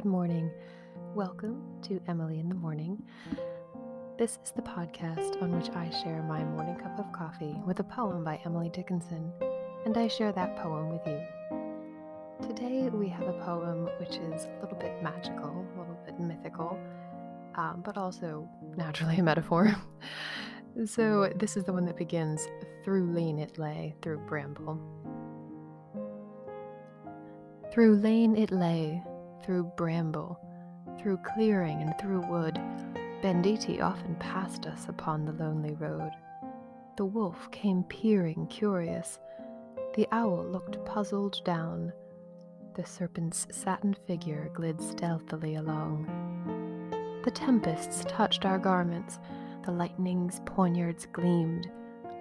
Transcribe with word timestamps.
Good 0.00 0.08
morning. 0.08 0.50
Welcome 1.14 1.60
to 1.82 2.00
Emily 2.08 2.40
in 2.40 2.48
the 2.48 2.54
Morning. 2.54 3.02
This 4.16 4.38
is 4.42 4.50
the 4.50 4.62
podcast 4.62 5.42
on 5.42 5.54
which 5.54 5.68
I 5.76 5.90
share 5.90 6.22
my 6.22 6.42
morning 6.42 6.76
cup 6.76 6.98
of 6.98 7.12
coffee 7.12 7.54
with 7.66 7.80
a 7.80 7.84
poem 7.84 8.24
by 8.24 8.40
Emily 8.46 8.70
Dickinson, 8.70 9.30
and 9.84 9.94
I 9.98 10.08
share 10.08 10.32
that 10.32 10.56
poem 10.56 10.88
with 10.88 11.06
you. 11.06 11.20
Today 12.48 12.88
we 12.88 13.10
have 13.10 13.28
a 13.28 13.34
poem 13.44 13.90
which 13.98 14.16
is 14.16 14.46
a 14.46 14.62
little 14.62 14.78
bit 14.78 15.02
magical, 15.02 15.66
a 15.76 15.78
little 15.78 15.98
bit 16.06 16.18
mythical, 16.18 16.78
um, 17.56 17.82
but 17.84 17.98
also 17.98 18.48
naturally 18.78 19.18
a 19.18 19.22
metaphor. 19.22 19.70
so 20.86 21.30
this 21.36 21.58
is 21.58 21.64
the 21.64 21.74
one 21.74 21.84
that 21.84 21.98
begins 21.98 22.48
Through 22.84 23.12
lane 23.12 23.38
it 23.38 23.58
lay, 23.58 23.94
through 24.00 24.20
bramble. 24.20 24.80
Through 27.70 27.96
lane 27.96 28.34
it 28.34 28.50
lay, 28.50 29.02
through 29.50 29.64
bramble, 29.76 30.38
through 30.96 31.18
clearing 31.34 31.82
and 31.82 31.98
through 31.98 32.20
wood, 32.28 32.54
banditti 33.20 33.80
often 33.80 34.14
passed 34.20 34.64
us 34.64 34.86
upon 34.88 35.24
the 35.24 35.32
lonely 35.32 35.74
road. 35.74 36.12
The 36.96 37.04
wolf 37.04 37.50
came 37.50 37.82
peering 37.82 38.46
curious, 38.46 39.18
the 39.96 40.06
owl 40.12 40.44
looked 40.44 40.84
puzzled 40.84 41.40
down, 41.44 41.92
the 42.76 42.86
serpent's 42.86 43.48
satin 43.50 43.96
figure 44.06 44.52
glid 44.54 44.80
stealthily 44.80 45.56
along. 45.56 46.06
The 47.24 47.32
tempests 47.32 48.04
touched 48.06 48.44
our 48.44 48.58
garments, 48.60 49.18
the 49.64 49.72
lightning's 49.72 50.42
poignards 50.46 51.08
gleamed. 51.12 51.68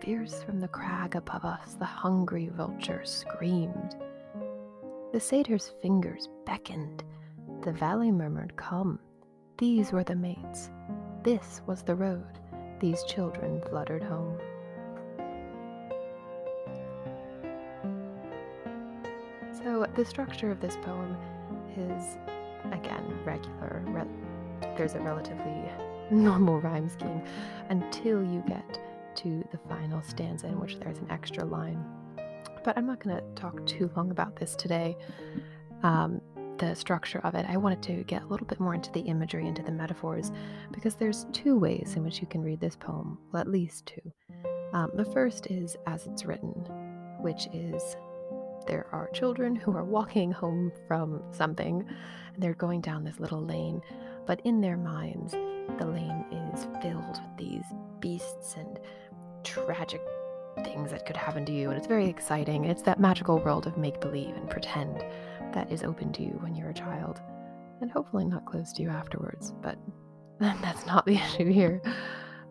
Fierce 0.00 0.42
from 0.42 0.58
the 0.58 0.66
crag 0.66 1.14
above 1.14 1.44
us, 1.44 1.74
the 1.74 1.84
hungry 1.84 2.48
vulture 2.48 3.04
screamed. 3.04 3.94
The 5.12 5.20
satyr's 5.20 5.74
fingers 5.82 6.30
beckoned, 6.46 7.04
the 7.62 7.72
valley 7.72 8.10
murmured, 8.10 8.56
Come. 8.56 8.98
These 9.58 9.92
were 9.92 10.04
the 10.04 10.16
mates. 10.16 10.70
This 11.22 11.60
was 11.66 11.82
the 11.82 11.94
road. 11.94 12.40
These 12.80 13.04
children 13.04 13.60
fluttered 13.68 14.02
home. 14.02 14.38
So, 19.62 19.86
the 19.94 20.04
structure 20.06 20.50
of 20.50 20.60
this 20.60 20.78
poem 20.78 21.14
is, 21.76 22.16
again, 22.72 23.04
regular. 23.22 23.82
Re- 23.88 24.72
there's 24.78 24.94
a 24.94 25.00
relatively 25.00 25.70
normal 26.10 26.58
rhyme 26.62 26.88
scheme 26.88 27.22
until 27.68 28.24
you 28.24 28.42
get 28.48 28.80
to 29.16 29.46
the 29.52 29.58
final 29.68 30.00
stanza, 30.00 30.46
in 30.46 30.58
which 30.58 30.78
there's 30.78 30.96
an 30.96 31.10
extra 31.10 31.44
line. 31.44 31.84
But 32.64 32.76
I'm 32.78 32.86
not 32.86 33.02
going 33.02 33.16
to 33.16 33.22
talk 33.34 33.64
too 33.66 33.90
long 33.96 34.10
about 34.10 34.36
this 34.36 34.54
today. 34.54 34.96
Um, 35.82 36.20
the 36.58 36.74
structure 36.74 37.18
of 37.24 37.34
it, 37.34 37.44
I 37.48 37.56
wanted 37.56 37.82
to 37.84 38.04
get 38.04 38.22
a 38.22 38.26
little 38.26 38.46
bit 38.46 38.60
more 38.60 38.74
into 38.74 38.92
the 38.92 39.00
imagery, 39.00 39.48
into 39.48 39.62
the 39.62 39.72
metaphors, 39.72 40.30
because 40.70 40.94
there's 40.94 41.26
two 41.32 41.58
ways 41.58 41.94
in 41.96 42.04
which 42.04 42.20
you 42.20 42.26
can 42.26 42.40
read 42.42 42.60
this 42.60 42.76
poem, 42.76 43.18
well, 43.32 43.40
at 43.40 43.48
least 43.48 43.86
two. 43.86 44.12
Um, 44.72 44.90
the 44.94 45.04
first 45.04 45.48
is 45.48 45.76
as 45.86 46.06
it's 46.06 46.24
written, 46.24 46.52
which 47.20 47.48
is 47.52 47.96
there 48.68 48.86
are 48.92 49.08
children 49.10 49.56
who 49.56 49.76
are 49.76 49.84
walking 49.84 50.30
home 50.30 50.70
from 50.86 51.20
something, 51.32 51.84
and 52.32 52.42
they're 52.42 52.54
going 52.54 52.80
down 52.80 53.02
this 53.02 53.18
little 53.18 53.44
lane, 53.44 53.82
but 54.24 54.40
in 54.44 54.60
their 54.60 54.76
minds, 54.76 55.32
the 55.78 55.86
lane 55.86 56.24
is 56.52 56.68
filled 56.80 57.04
with 57.04 57.36
these 57.38 57.64
beasts 57.98 58.54
and 58.56 58.78
tragic 59.42 60.00
things 60.64 60.90
that 60.90 61.06
could 61.06 61.16
happen 61.16 61.44
to 61.46 61.52
you, 61.52 61.68
and 61.70 61.78
it's 61.78 61.86
very 61.86 62.08
exciting. 62.08 62.64
It's 62.64 62.82
that 62.82 63.00
magical 63.00 63.38
world 63.38 63.66
of 63.66 63.76
make 63.76 64.00
believe 64.00 64.36
and 64.36 64.48
pretend 64.48 65.04
that 65.52 65.70
is 65.70 65.82
open 65.82 66.12
to 66.14 66.22
you 66.22 66.38
when 66.40 66.54
you're 66.54 66.70
a 66.70 66.74
child, 66.74 67.20
and 67.80 67.90
hopefully 67.90 68.24
not 68.24 68.44
closed 68.46 68.76
to 68.76 68.82
you 68.82 68.88
afterwards, 68.88 69.52
but 69.62 69.78
that's 70.40 70.86
not 70.86 71.06
the 71.06 71.14
issue 71.24 71.50
here. 71.50 71.80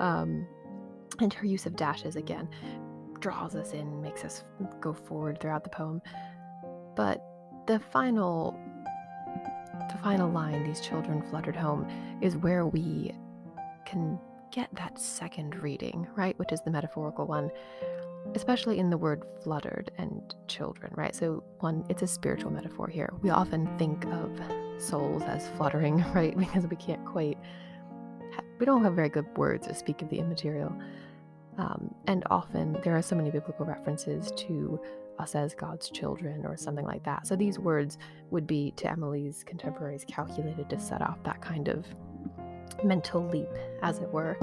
Um, 0.00 0.46
and 1.20 1.32
her 1.32 1.46
use 1.46 1.66
of 1.66 1.76
dashes 1.76 2.16
again 2.16 2.48
draws 3.20 3.54
us 3.54 3.72
in, 3.72 4.02
makes 4.02 4.24
us 4.24 4.44
go 4.80 4.92
forward 4.92 5.40
throughout 5.40 5.64
the 5.64 5.70
poem. 5.70 6.02
But 6.96 7.24
the 7.66 7.80
final 7.92 8.58
the 9.90 9.98
final 10.02 10.30
line, 10.30 10.64
these 10.64 10.80
children 10.80 11.22
fluttered 11.22 11.56
home, 11.56 11.88
is 12.20 12.36
where 12.36 12.66
we 12.66 13.12
can 13.84 14.18
get 14.54 14.72
that 14.76 14.96
second 14.98 15.56
reading, 15.56 16.06
right? 16.14 16.38
Which 16.38 16.52
is 16.52 16.60
the 16.60 16.70
metaphorical 16.70 17.26
one, 17.26 17.50
especially 18.36 18.78
in 18.78 18.88
the 18.88 18.96
word 18.96 19.24
fluttered 19.42 19.90
and 19.98 20.22
children, 20.46 20.92
right? 20.94 21.14
So, 21.14 21.42
one, 21.58 21.84
it's 21.88 22.02
a 22.02 22.06
spiritual 22.06 22.52
metaphor 22.52 22.86
here. 22.86 23.12
We 23.20 23.30
often 23.30 23.66
think 23.78 24.06
of 24.06 24.30
souls 24.78 25.24
as 25.24 25.48
fluttering, 25.56 26.04
right? 26.14 26.38
Because 26.38 26.68
we 26.68 26.76
can't 26.76 27.04
quite, 27.04 27.36
we 28.60 28.64
don't 28.64 28.84
have 28.84 28.94
very 28.94 29.08
good 29.08 29.26
words 29.36 29.66
to 29.66 29.74
speak 29.74 30.02
of 30.02 30.08
the 30.08 30.20
immaterial. 30.20 30.72
Um, 31.58 31.92
and 32.06 32.22
often 32.30 32.78
there 32.84 32.96
are 32.96 33.02
so 33.02 33.16
many 33.16 33.32
biblical 33.32 33.66
references 33.66 34.30
to 34.36 34.80
us 35.18 35.34
as 35.34 35.52
God's 35.54 35.90
children 35.90 36.46
or 36.46 36.56
something 36.56 36.84
like 36.84 37.02
that. 37.04 37.26
So, 37.26 37.34
these 37.34 37.58
words 37.58 37.98
would 38.30 38.46
be 38.46 38.72
to 38.76 38.88
Emily's 38.88 39.42
contemporaries 39.44 40.04
calculated 40.06 40.70
to 40.70 40.78
set 40.78 41.02
off 41.02 41.20
that 41.24 41.40
kind 41.40 41.66
of 41.66 41.84
mental 42.84 43.26
leap, 43.28 43.48
as 43.82 43.98
it 43.98 44.10
were. 44.12 44.38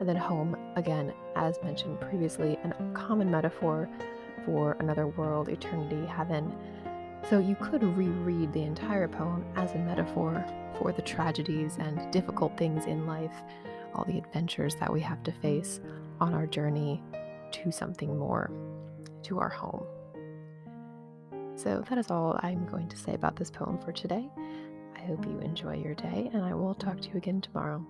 And 0.00 0.08
then 0.08 0.16
home, 0.16 0.56
again, 0.76 1.14
as 1.36 1.58
mentioned 1.62 2.00
previously, 2.00 2.58
a 2.64 2.74
common 2.94 3.30
metaphor 3.30 3.88
for 4.44 4.76
another 4.80 5.06
world, 5.06 5.48
eternity, 5.48 6.04
heaven. 6.06 6.54
So 7.30 7.38
you 7.38 7.56
could 7.60 7.82
reread 7.82 8.52
the 8.52 8.62
entire 8.62 9.08
poem 9.08 9.44
as 9.56 9.72
a 9.72 9.78
metaphor 9.78 10.44
for 10.78 10.92
the 10.92 11.02
tragedies 11.02 11.76
and 11.78 12.12
difficult 12.12 12.56
things 12.58 12.84
in 12.86 13.06
life, 13.06 13.34
all 13.94 14.04
the 14.04 14.18
adventures 14.18 14.74
that 14.76 14.92
we 14.92 15.00
have 15.00 15.22
to 15.22 15.32
face 15.32 15.80
on 16.20 16.34
our 16.34 16.46
journey 16.46 17.02
to 17.52 17.70
something 17.70 18.18
more, 18.18 18.50
to 19.22 19.38
our 19.38 19.48
home. 19.48 19.86
So 21.56 21.84
that 21.88 21.98
is 21.98 22.10
all 22.10 22.38
I'm 22.42 22.66
going 22.66 22.88
to 22.88 22.96
say 22.96 23.14
about 23.14 23.36
this 23.36 23.50
poem 23.50 23.78
for 23.78 23.92
today. 23.92 24.28
I 25.04 25.06
hope 25.08 25.26
you 25.26 25.38
enjoy 25.40 25.76
your 25.76 25.94
day, 25.94 26.30
and 26.32 26.42
I 26.42 26.54
will 26.54 26.74
talk 26.74 26.98
to 26.98 27.08
you 27.10 27.18
again 27.18 27.42
tomorrow. 27.42 27.84